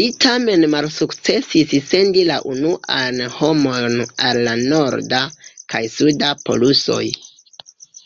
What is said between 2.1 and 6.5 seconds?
la unuajn homojn al la norda kaj suda